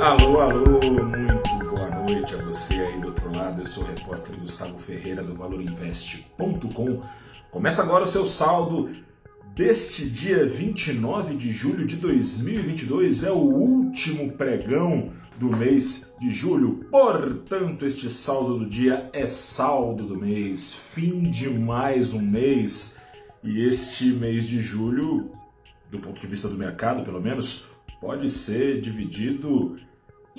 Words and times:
Alô, 0.00 0.40
alô, 0.40 0.64
muito 0.64 1.68
boa 1.68 1.90
noite 1.90 2.34
a 2.34 2.38
você 2.38 2.72
aí 2.72 2.98
do 2.98 3.08
outro 3.08 3.36
lado. 3.36 3.60
Eu 3.60 3.66
sou 3.66 3.84
o 3.84 3.86
repórter 3.86 4.34
Gustavo 4.40 4.78
Ferreira 4.78 5.22
do 5.22 5.34
ValorInvest.com. 5.34 7.02
Começa 7.50 7.82
agora 7.82 8.04
o 8.04 8.06
seu 8.06 8.24
saldo 8.24 8.88
deste 9.54 10.08
dia 10.08 10.46
29 10.46 11.36
de 11.36 11.52
julho 11.52 11.86
de 11.86 11.96
2022. 11.96 13.24
É 13.24 13.30
o 13.30 13.40
último 13.40 14.32
pregão 14.32 15.12
do 15.38 15.54
mês 15.54 16.16
de 16.18 16.30
julho. 16.30 16.86
Portanto, 16.90 17.84
este 17.84 18.08
saldo 18.08 18.60
do 18.60 18.66
dia 18.66 19.10
é 19.12 19.26
saldo 19.26 20.04
do 20.04 20.16
mês, 20.16 20.72
fim 20.72 21.30
de 21.30 21.50
mais 21.50 22.14
um 22.14 22.22
mês. 22.22 23.02
E 23.44 23.66
este 23.66 24.06
mês 24.06 24.46
de 24.46 24.62
julho, 24.62 25.30
do 25.90 25.98
ponto 25.98 26.18
de 26.18 26.26
vista 26.26 26.48
do 26.48 26.56
mercado, 26.56 27.04
pelo 27.04 27.20
menos, 27.20 27.66
pode 28.00 28.30
ser 28.30 28.80
dividido 28.80 29.78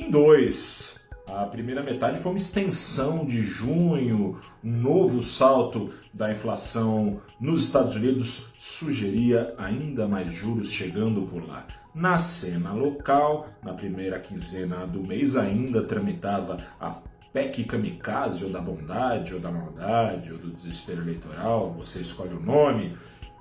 em 0.01 0.09
dois. 0.09 0.99
A 1.27 1.45
primeira 1.45 1.83
metade 1.83 2.19
foi 2.19 2.31
uma 2.31 2.37
extensão 2.37 3.25
de 3.25 3.41
junho, 3.43 4.37
um 4.63 4.71
novo 4.71 5.23
salto 5.23 5.91
da 6.13 6.31
inflação 6.31 7.21
nos 7.39 7.63
Estados 7.63 7.95
Unidos 7.95 8.53
sugeria 8.57 9.53
ainda 9.57 10.07
mais 10.07 10.33
juros 10.33 10.71
chegando 10.71 11.21
por 11.21 11.47
lá. 11.47 11.65
Na 11.93 12.17
cena 12.17 12.73
local, 12.73 13.47
na 13.63 13.73
primeira 13.73 14.19
quinzena 14.19 14.87
do 14.87 15.05
mês, 15.05 15.37
ainda 15.37 15.83
tramitava 15.83 16.59
a 16.79 16.97
PEC 17.31 17.63
kamikaze, 17.63 18.43
ou 18.43 18.49
da 18.49 18.59
bondade, 18.59 19.33
ou 19.33 19.39
da 19.39 19.51
maldade, 19.51 20.31
ou 20.31 20.37
do 20.37 20.51
desespero 20.51 21.01
eleitoral, 21.01 21.73
você 21.77 22.01
escolhe 22.01 22.33
o 22.33 22.41
nome, 22.41 22.97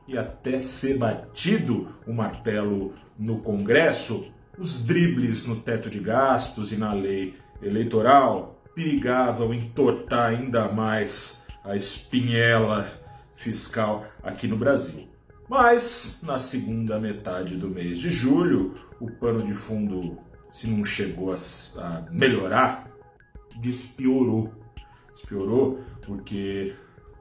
e 0.06 0.16
até 0.18 0.59
ser 0.59 0.98
batido 0.98 1.88
o 2.06 2.12
martelo 2.12 2.92
no 3.18 3.38
Congresso, 3.38 4.32
os 4.60 4.84
dribles 4.84 5.46
no 5.46 5.56
teto 5.56 5.88
de 5.88 5.98
gastos 5.98 6.71
e 6.71 6.76
na 6.76 6.93
lei 6.93 7.35
eleitoral 7.62 8.62
perigavam 8.74 9.54
entortar 9.54 10.29
ainda 10.29 10.68
mais 10.68 11.46
a 11.65 11.74
espinhela 11.74 12.93
fiscal 13.35 14.07
aqui 14.23 14.46
no 14.46 14.59
Brasil. 14.59 15.09
Mas 15.48 16.20
na 16.23 16.38
segunda 16.38 17.01
metade 17.01 17.57
do 17.57 17.68
mês 17.68 17.98
de 17.98 18.10
julho, 18.10 18.74
o 19.01 19.10
pano 19.10 19.43
de 19.43 19.54
fundo, 19.54 20.18
se 20.51 20.68
não 20.68 20.85
chegou 20.85 21.35
a, 21.35 22.04
melhorar, 22.10 22.87
despiorou. 23.57 24.52
Despiorou 25.10 25.80
porque 26.07 26.74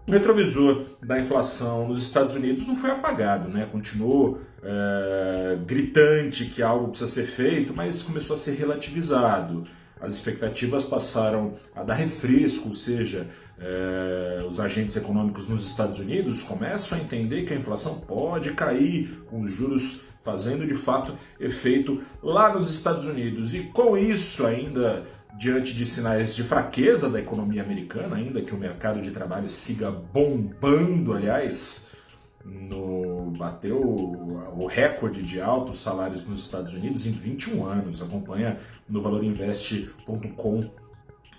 o 0.10 0.12
retrovisor 0.12 0.86
da 1.04 1.20
inflação 1.20 1.88
nos 1.88 2.02
Estados 2.02 2.36
Unidos 2.36 2.68
não 2.68 2.76
foi 2.76 2.90
apagado, 2.90 3.48
né? 3.48 3.68
Continuou 3.72 4.42
é, 4.64 5.56
gritante 5.64 6.46
que 6.46 6.64
algo 6.64 6.88
precisa 6.88 7.10
ser 7.10 7.28
feito, 7.28 7.76
mas 7.76 8.02
começou 8.02 8.34
a 8.34 8.38
ser 8.38 8.56
relativizado. 8.56 9.68
As 10.02 10.16
expectativas 10.16 10.84
passaram 10.84 11.54
a 11.76 11.84
dar 11.84 11.94
refresco, 11.94 12.70
ou 12.70 12.76
seja, 12.76 13.28
é, 13.60 14.44
os 14.50 14.60
agentes 14.60 14.96
econômicos 14.96 15.48
nos 15.48 15.68
Estados 15.68 16.00
Unidos 16.00 16.42
começam 16.42 16.98
a 16.98 17.02
entender 17.02 17.46
que 17.46 17.54
a 17.54 17.58
inflação 17.58 18.00
pode 18.00 18.52
cair, 18.54 19.22
com 19.30 19.42
os 19.44 19.54
juros 19.54 20.06
fazendo 20.24 20.66
de 20.66 20.74
fato 20.74 21.14
efeito 21.40 22.02
lá 22.24 22.52
nos 22.52 22.74
Estados 22.74 23.06
Unidos. 23.06 23.54
E 23.54 23.60
com 23.60 23.96
isso 23.96 24.46
ainda 24.46 25.06
diante 25.38 25.74
de 25.74 25.86
sinais 25.86 26.36
de 26.36 26.44
fraqueza 26.44 27.10
da 27.10 27.20
economia 27.20 27.64
americana, 27.64 28.16
ainda 28.16 28.42
que 28.42 28.54
o 28.54 28.58
mercado 28.58 29.02
de 29.02 29.12
trabalho 29.12 29.50
siga 29.50 29.90
bombando, 29.92 31.14
aliás, 31.14 31.92
no, 32.44 33.32
bateu 33.38 33.80
o 33.80 34.66
recorde 34.68 35.24
de 35.24 35.40
altos 35.40 35.80
salários 35.82 36.26
nos 36.26 36.44
Estados 36.46 36.74
Unidos 36.74 37.06
em 37.06 37.12
21 37.12 37.66
anos. 37.66 38.02
Acompanha 38.02 38.58
no 38.88 39.02
valorinvest.com 39.02 40.70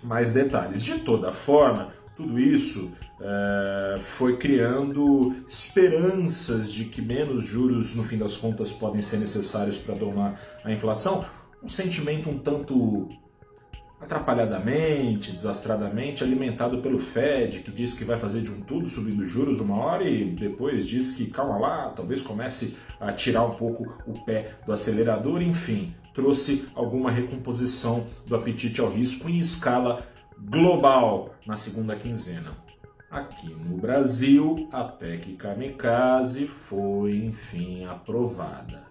mais 0.03 0.31
detalhes. 0.31 0.83
De 0.83 0.99
toda 0.99 1.31
forma, 1.31 1.93
tudo 2.15 2.39
isso 2.39 2.91
é, 3.19 3.99
foi 3.99 4.37
criando 4.37 5.35
esperanças 5.47 6.71
de 6.71 6.85
que 6.85 7.01
menos 7.01 7.45
juros, 7.45 7.95
no 7.95 8.03
fim 8.03 8.17
das 8.17 8.35
contas, 8.35 8.71
podem 8.71 9.01
ser 9.01 9.17
necessários 9.17 9.77
para 9.77 9.95
domar 9.95 10.39
a 10.63 10.71
inflação. 10.71 11.25
Um 11.63 11.67
sentimento 11.67 12.29
um 12.29 12.39
tanto 12.39 13.09
atrapalhadamente, 14.01 15.31
desastradamente, 15.31 16.23
alimentado 16.23 16.81
pelo 16.81 16.99
Fed, 16.99 17.59
que 17.59 17.71
diz 17.71 17.93
que 17.93 18.03
vai 18.03 18.17
fazer 18.17 18.41
de 18.41 18.51
um 18.51 18.61
tudo 18.61 18.87
subindo 18.87 19.27
juros 19.27 19.59
uma 19.59 19.77
hora 19.77 20.03
e 20.03 20.25
depois 20.25 20.87
diz 20.87 21.13
que 21.13 21.27
calma 21.27 21.57
lá, 21.57 21.89
talvez 21.89 22.21
comece 22.21 22.75
a 22.99 23.13
tirar 23.13 23.45
um 23.45 23.51
pouco 23.51 23.95
o 24.07 24.25
pé 24.25 24.55
do 24.65 24.73
acelerador, 24.73 25.41
enfim, 25.41 25.93
trouxe 26.13 26.65
alguma 26.75 27.11
recomposição 27.11 28.07
do 28.25 28.35
apetite 28.35 28.81
ao 28.81 28.89
risco 28.89 29.29
em 29.29 29.39
escala 29.39 30.03
global 30.37 31.35
na 31.45 31.55
segunda 31.55 31.95
quinzena. 31.95 32.51
Aqui 33.09 33.53
no 33.53 33.77
Brasil, 33.77 34.69
a 34.71 34.85
PEC 34.85 35.33
Kamikaze 35.33 36.47
foi 36.47 37.17
enfim 37.17 37.85
aprovada 37.85 38.90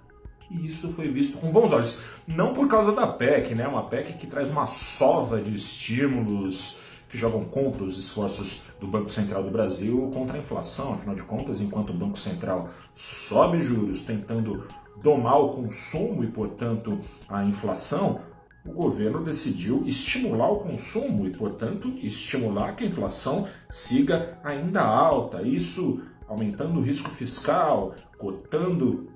e 0.50 0.66
isso 0.66 0.92
foi 0.92 1.08
visto 1.08 1.38
com 1.38 1.52
bons 1.52 1.70
olhos. 1.70 2.02
Não 2.26 2.52
por 2.52 2.68
causa 2.68 2.92
da 2.92 3.06
PEC, 3.06 3.54
né? 3.54 3.68
Uma 3.68 3.84
PEC 3.84 4.14
que 4.14 4.26
traz 4.26 4.50
uma 4.50 4.66
sova 4.66 5.40
de 5.40 5.54
estímulos 5.54 6.80
que 7.08 7.16
jogam 7.16 7.44
contra 7.44 7.84
os 7.84 7.98
esforços 7.98 8.64
do 8.80 8.86
Banco 8.86 9.10
Central 9.10 9.42
do 9.42 9.50
Brasil 9.50 10.10
contra 10.12 10.36
a 10.36 10.40
inflação. 10.40 10.94
Afinal 10.94 11.14
de 11.14 11.22
contas, 11.22 11.60
enquanto 11.60 11.90
o 11.90 11.94
Banco 11.94 12.18
Central 12.18 12.68
sobe 12.94 13.60
juros 13.60 14.02
tentando 14.02 14.66
domar 15.02 15.40
o 15.40 15.50
consumo 15.50 16.22
e, 16.24 16.28
portanto, 16.28 17.00
a 17.28 17.44
inflação, 17.44 18.20
o 18.64 18.72
governo 18.72 19.24
decidiu 19.24 19.84
estimular 19.86 20.50
o 20.50 20.60
consumo 20.60 21.26
e, 21.26 21.30
portanto, 21.30 21.88
estimular 22.02 22.76
que 22.76 22.84
a 22.84 22.86
inflação 22.86 23.48
siga 23.68 24.38
ainda 24.44 24.82
alta. 24.82 25.42
Isso 25.42 26.02
aumentando 26.28 26.78
o 26.78 26.82
risco 26.82 27.10
fiscal, 27.10 27.94
cotando 28.18 29.09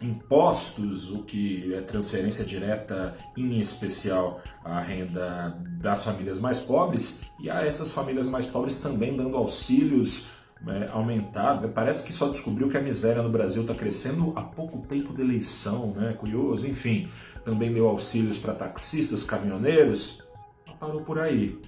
impostos, 0.00 1.10
o 1.10 1.24
que 1.24 1.74
é 1.74 1.80
transferência 1.80 2.44
direta, 2.44 3.16
em 3.36 3.60
especial 3.60 4.40
a 4.64 4.80
renda 4.80 5.56
das 5.80 6.04
famílias 6.04 6.38
mais 6.38 6.60
pobres, 6.60 7.24
e 7.40 7.50
a 7.50 7.62
essas 7.62 7.92
famílias 7.92 8.28
mais 8.28 8.46
pobres 8.46 8.80
também 8.80 9.16
dando 9.16 9.36
auxílios 9.36 10.30
é, 10.66 10.90
aumentado. 10.90 11.68
Parece 11.68 12.06
que 12.06 12.12
só 12.12 12.28
descobriu 12.28 12.68
que 12.68 12.76
a 12.76 12.80
miséria 12.80 13.22
no 13.22 13.28
Brasil 13.28 13.62
está 13.62 13.74
crescendo 13.74 14.32
há 14.36 14.42
pouco 14.42 14.86
tempo 14.86 15.12
da 15.12 15.22
eleição, 15.22 15.92
né? 15.92 16.12
Curioso, 16.12 16.66
enfim. 16.66 17.08
Também 17.44 17.72
deu 17.72 17.88
auxílios 17.88 18.38
para 18.38 18.54
taxistas, 18.54 19.24
caminhoneiros. 19.24 20.26
Parou 20.78 21.02
por 21.02 21.18
aí. 21.18 21.60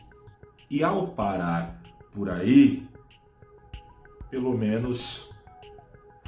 E 0.69 0.84
ao 0.84 1.08
parar 1.08 1.80
por 2.12 2.30
aí, 2.30 2.86
pelo 4.30 4.56
menos 4.56 5.29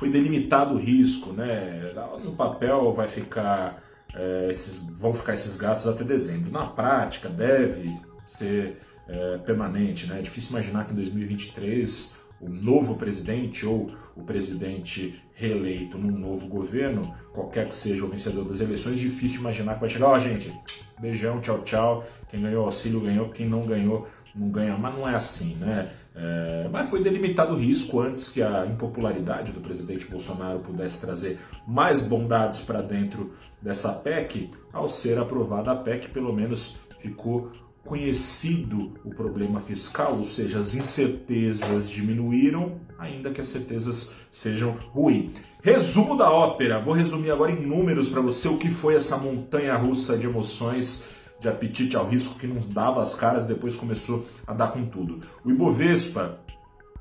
foi 0.03 0.11
delimitado 0.11 0.75
o 0.75 0.79
risco, 0.79 1.33
né? 1.33 1.93
No 2.25 2.35
papel 2.35 2.93
vai 2.93 3.07
ficar, 3.07 3.81
é, 4.13 4.49
esses, 4.51 4.91
vão 4.99 5.15
ficar 5.15 5.35
esses 5.35 5.57
gastos 5.57 5.95
até 5.95 6.03
dezembro. 6.03 6.51
Na 6.51 6.67
prática, 6.67 7.29
deve 7.29 7.97
ser 8.27 8.81
é, 9.09 9.39
permanente, 9.39 10.09
né? 10.09 10.19
É 10.19 10.23
difícil 10.23 10.51
imaginar 10.51 10.87
que 10.87 10.93
em 10.93 10.97
2023 10.97 12.21
o 12.41 12.49
novo 12.49 12.97
presidente 12.97 13.65
ou 13.65 13.93
o 14.17 14.25
presidente 14.25 15.23
reeleito 15.37 15.97
num 15.97 16.19
novo 16.19 16.49
governo, 16.49 17.15
qualquer 17.33 17.69
que 17.69 17.75
seja 17.77 18.05
o 18.05 18.09
vencedor 18.09 18.45
das 18.45 18.61
eleições, 18.61 18.99
difícil 18.99 19.39
imaginar 19.39 19.75
que 19.75 19.83
vai 19.83 19.89
chegar, 19.89 20.09
ó, 20.09 20.17
oh, 20.17 20.21
gente, 20.21 20.53
beijão, 21.01 21.41
tchau, 21.41 21.63
tchau, 21.63 22.05
quem 22.29 22.43
ganhou 22.43 22.65
auxílio 22.65 23.01
ganhou, 23.01 23.29
quem 23.29 23.49
não 23.49 23.61
ganhou 23.61 24.09
não 24.35 24.49
ganha, 24.49 24.77
mas 24.77 24.95
não 24.95 25.09
é 25.09 25.15
assim, 25.15 25.57
né? 25.57 25.91
É, 26.15 26.69
mas 26.71 26.91
foi 26.91 27.03
delimitado 27.03 27.55
o 27.55 27.59
risco 27.59 28.01
antes 28.01 28.29
que 28.29 28.43
a 28.43 28.67
impopularidade 28.67 29.53
do 29.53 29.61
presidente 29.61 30.07
Bolsonaro 30.07 30.59
pudesse 30.59 31.01
trazer 31.01 31.39
mais 31.67 32.03
bondades 32.03 32.61
para 32.61 32.83
dentro 32.83 33.33
dessa 33.61 33.93
PEC. 33.93 34.51
Ao 34.73 34.89
ser 34.89 35.19
aprovada 35.19 35.71
a 35.71 35.77
PEC, 35.77 36.09
pelo 36.09 36.33
menos 36.33 36.79
ficou 37.01 37.51
conhecido 37.85 38.95
o 39.05 39.11
problema 39.11 39.59
fiscal, 39.59 40.17
ou 40.17 40.25
seja, 40.25 40.59
as 40.59 40.75
incertezas 40.75 41.91
diminuíram, 41.91 42.81
ainda 42.99 43.31
que 43.31 43.41
as 43.41 43.49
certezas 43.49 44.15
sejam 44.31 44.71
ruins. 44.93 45.33
Resumo 45.63 46.17
da 46.17 46.31
ópera, 46.31 46.81
vou 46.81 46.95
resumir 46.95 47.31
agora 47.31 47.53
em 47.53 47.67
números 47.67 48.09
para 48.09 48.21
você 48.21 48.49
o 48.49 48.57
que 48.57 48.71
foi 48.71 48.95
essa 48.95 49.17
montanha 49.17 49.75
russa 49.77 50.17
de 50.17 50.27
emoções 50.27 51.09
de 51.43 51.49
apetite 51.49 51.97
ao 51.97 52.09
risco 52.09 52.39
que 52.39 52.47
não 52.47 52.61
dava 52.69 53.03
as 53.03 53.15
caras, 53.15 53.45
depois 53.45 53.75
começou 53.75 54.27
a 54.47 54.55
dar 54.55 54.69
com 54.69 54.87
tudo. 54.87 55.21
O 55.45 55.51
Ibovespa, 55.51 56.39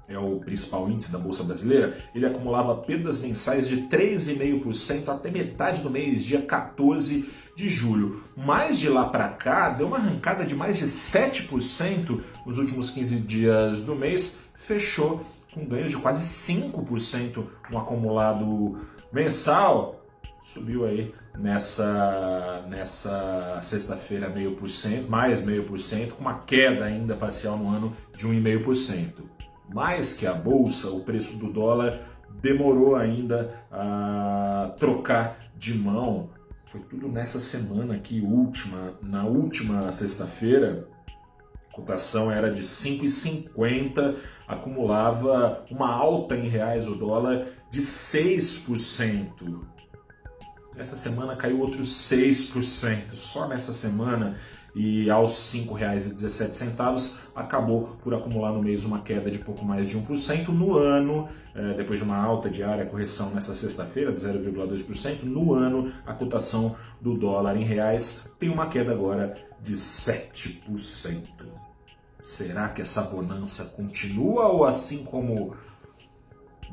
é 0.09 0.17
o 0.17 0.39
principal 0.39 0.89
índice 0.89 1.11
da 1.11 1.19
Bolsa 1.19 1.43
Brasileira, 1.43 1.95
ele 2.13 2.25
acumulava 2.25 2.75
perdas 2.75 3.19
mensais 3.19 3.67
de 3.67 3.83
3,5% 3.83 5.07
até 5.07 5.31
metade 5.31 5.81
do 5.81 5.89
mês, 5.89 6.25
dia 6.25 6.41
14 6.41 7.29
de 7.55 7.69
julho. 7.69 8.23
Mas 8.35 8.77
de 8.79 8.89
lá 8.89 9.05
para 9.05 9.29
cá, 9.29 9.69
deu 9.69 9.87
uma 9.87 9.97
arrancada 9.97 10.43
de 10.43 10.55
mais 10.55 10.77
de 10.77 10.85
7% 10.85 12.19
nos 12.45 12.57
últimos 12.57 12.89
15 12.89 13.15
dias 13.17 13.83
do 13.85 13.95
mês, 13.95 14.39
fechou 14.55 15.23
com 15.53 15.65
ganhos 15.65 15.91
de 15.91 15.97
quase 15.97 16.25
5% 16.25 17.45
no 17.69 17.77
acumulado 17.77 18.79
mensal. 19.13 20.00
Subiu 20.43 20.85
aí 20.85 21.13
nessa, 21.37 22.65
nessa 22.67 23.59
sexta-feira 23.61 24.29
meio 24.29 24.55
por 24.55 24.69
cento, 24.69 25.09
mais 25.09 25.43
meio 25.43 25.63
por 25.63 25.79
cento, 25.79 26.15
com 26.15 26.21
uma 26.21 26.39
queda 26.39 26.85
ainda 26.85 27.15
parcial 27.15 27.57
no 27.57 27.69
ano 27.69 27.95
de 28.15 28.27
1,5%. 28.27 29.13
Mais 29.73 30.17
que 30.17 30.27
a 30.27 30.33
bolsa, 30.33 30.89
o 30.89 31.01
preço 31.01 31.37
do 31.37 31.51
dólar 31.51 31.99
demorou 32.41 32.95
ainda 32.95 33.53
a 33.71 34.73
trocar 34.77 35.37
de 35.55 35.77
mão. 35.77 36.29
Foi 36.65 36.81
tudo 36.81 37.07
nessa 37.07 37.39
semana 37.39 37.95
aqui, 37.95 38.21
última, 38.21 38.93
na 39.01 39.25
última 39.25 39.91
sexta-feira, 39.91 40.87
a 41.69 41.73
cotação 41.73 42.31
era 42.31 42.49
de 42.51 42.63
5,50, 42.63 44.15
acumulava 44.47 45.65
uma 45.69 45.89
alta 45.89 46.35
em 46.35 46.47
reais 46.47 46.87
o 46.87 46.95
dólar 46.95 47.45
de 47.69 47.81
6%. 47.81 49.61
Essa 50.75 50.95
semana 50.95 51.35
caiu 51.35 51.59
outros 51.59 51.89
6%, 51.89 53.15
só 53.15 53.47
nessa 53.47 53.73
semana 53.73 54.35
e 54.73 55.09
aos 55.09 55.53
R$ 55.53 55.65
5,17 55.65 57.19
acabou 57.35 57.97
por 58.01 58.13
acumular 58.13 58.53
no 58.53 58.63
mês 58.63 58.85
uma 58.85 59.01
queda 59.01 59.29
de 59.29 59.39
pouco 59.39 59.65
mais 59.65 59.89
de 59.89 59.97
1%. 59.97 60.47
No 60.47 60.77
ano, 60.77 61.27
eh, 61.53 61.73
depois 61.75 61.99
de 61.99 62.05
uma 62.05 62.15
alta 62.15 62.49
diária, 62.49 62.85
correção 62.85 63.31
nessa 63.31 63.53
sexta-feira 63.53 64.13
de 64.13 64.21
0,2%, 64.21 65.23
no 65.23 65.53
ano 65.53 65.91
a 66.05 66.13
cotação 66.13 66.75
do 67.01 67.17
dólar 67.17 67.57
em 67.57 67.65
reais 67.65 68.31
tem 68.39 68.49
uma 68.49 68.67
queda 68.67 68.93
agora 68.93 69.37
de 69.61 69.73
7%. 69.73 71.21
Será 72.23 72.69
que 72.69 72.81
essa 72.81 73.01
bonança 73.01 73.65
continua 73.65 74.47
ou 74.47 74.63
assim 74.63 75.03
como 75.03 75.53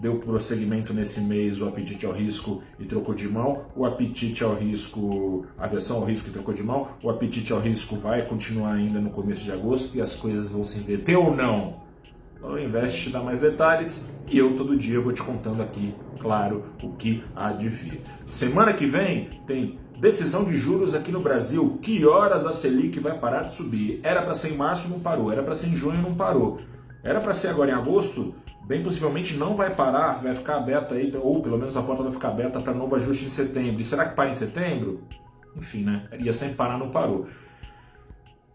deu 0.01 0.19
prosseguimento 0.19 0.95
nesse 0.95 1.21
mês 1.21 1.61
o 1.61 1.69
apetite 1.69 2.07
ao 2.07 2.13
risco 2.13 2.63
e 2.79 2.85
trocou 2.85 3.15
de 3.15 3.29
mão, 3.29 3.65
o 3.75 3.85
apetite 3.85 4.45
ao 4.45 4.55
risco, 4.55 5.47
a 5.59 5.67
versão 5.67 5.99
ao 5.99 6.05
risco 6.05 6.29
e 6.29 6.33
trocou 6.33 6.55
de 6.55 6.63
mão, 6.63 6.89
o 7.03 7.11
apetite 7.11 7.53
ao 7.53 7.61
risco 7.61 7.97
vai 7.97 8.23
continuar 8.23 8.75
ainda 8.75 9.01
no 9.01 9.11
começo 9.11 9.45
de 9.45 9.53
agosto 9.53 9.97
e 9.97 10.01
as 10.01 10.15
coisas 10.15 10.51
vão 10.51 10.65
se 10.65 10.79
inverter 10.79 11.19
ou 11.19 11.35
não? 11.35 11.89
O 12.41 12.57
Invest 12.57 13.03
te 13.03 13.11
dá 13.11 13.21
mais 13.21 13.41
detalhes 13.41 14.17
e 14.31 14.39
eu 14.39 14.57
todo 14.57 14.77
dia 14.77 15.01
vou 15.01 15.13
te 15.13 15.23
contando 15.23 15.61
aqui, 15.61 15.93
claro, 16.21 16.67
o 16.83 16.93
que 16.93 17.25
há 17.35 17.51
de 17.51 17.69
vir. 17.69 18.01
Semana 18.25 18.73
que 18.73 18.87
vem 18.87 19.29
tem 19.45 19.77
decisão 20.01 20.45
de 20.45 20.57
juros 20.57 20.95
aqui 20.95 21.11
no 21.11 21.21
Brasil. 21.21 21.79
Que 21.83 22.07
horas 22.07 22.47
a 22.47 22.53
Selic 22.53 23.01
vai 23.01 23.19
parar 23.19 23.43
de 23.43 23.55
subir? 23.55 24.01
Era 24.05 24.23
para 24.23 24.35
ser 24.35 24.53
em 24.53 24.57
março, 24.57 24.89
não 24.89 25.01
parou. 25.01 25.33
Era 25.33 25.43
para 25.43 25.55
ser 25.55 25.69
em 25.69 25.77
junho, 25.77 26.01
não 26.01 26.15
parou. 26.15 26.59
Era 27.03 27.21
para 27.21 27.33
ser 27.33 27.49
agora 27.49 27.71
em 27.71 27.75
agosto, 27.75 28.35
bem 28.69 28.83
possivelmente 28.83 29.35
não 29.35 29.57
vai 29.57 29.75
parar, 29.75 30.23
vai 30.23 30.35
ficar 30.35 30.57
aberta 30.57 30.95
aí, 30.95 31.11
ou 31.17 31.43
pelo 31.43 31.57
menos 31.57 31.75
a 31.75 31.83
porta 31.83 32.03
vai 32.03 32.13
ficar 32.13 32.29
aberta 32.29 32.61
para 32.61 32.75
novo 32.75 32.95
ajuste 32.97 33.25
em 33.25 33.31
setembro. 33.31 33.81
E 33.81 33.85
será 33.85 34.05
que 34.05 34.15
para 34.15 34.29
em 34.29 34.35
setembro? 34.35 35.01
Enfim, 35.57 35.85
né? 35.85 36.07
Ia 36.21 36.33
sempre 36.33 36.55
parar, 36.55 36.79
não 36.79 36.91
parou. 36.91 37.27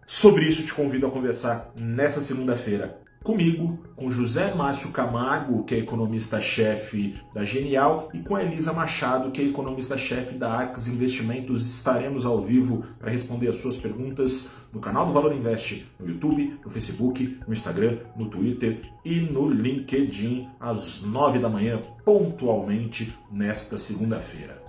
Sobre 0.06 0.46
isso 0.46 0.64
te 0.64 0.72
convido 0.72 1.08
a 1.08 1.12
conversar 1.12 1.72
nesta 1.76 2.22
segunda-feira 2.22 3.02
comigo, 3.24 3.80
com 3.96 4.12
José 4.12 4.54
Márcio 4.54 4.92
Camargo, 4.92 5.64
que 5.64 5.76
é 5.76 5.80
economista-chefe 5.80 7.16
da 7.34 7.46
Genial, 7.46 8.10
e 8.14 8.20
com 8.20 8.38
Elisa 8.38 8.74
Machado, 8.74 9.32
que 9.32 9.42
é 9.42 9.46
economista-chefe 9.46 10.38
da 10.38 10.52
Arx 10.52 10.88
Investimentos. 10.88 11.66
Estaremos 11.68 12.26
ao 12.26 12.42
vivo 12.42 12.84
para 13.00 13.12
responder 13.12 13.48
as 13.48 13.58
suas 13.58 13.78
perguntas 13.78 14.56
no 14.74 14.80
canal 14.80 15.06
do 15.06 15.14
Valor 15.14 15.34
Invest, 15.34 15.88
no 16.00 16.08
YouTube, 16.08 16.60
no 16.64 16.70
Facebook, 16.70 17.40
no 17.48 17.54
Instagram, 17.54 18.00
no 18.16 18.30
Twitter 18.30 18.82
e 19.06 19.22
no 19.22 19.50
LinkedIn, 19.50 20.50
às 20.60 21.04
nove 21.04 21.40
da 21.40 21.48
manhã, 21.48 21.80
pontualmente, 22.04 23.16
nesta 23.32 23.80
segunda-feira. 23.80 24.62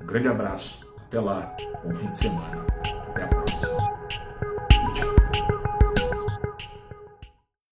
Um 0.00 0.06
grande 0.06 0.28
abraço, 0.28 0.86
até 1.06 1.20
lá, 1.20 1.56
bom 1.84 1.94
fim 1.94 2.10
de 2.10 2.18
semana. 2.18 2.66
Até 3.08 3.22
a 3.22 3.43